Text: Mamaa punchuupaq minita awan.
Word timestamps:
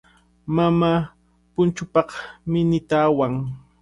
Mamaa 0.55 0.99
punchuupaq 1.53 2.09
minita 2.51 2.95
awan. 3.07 3.33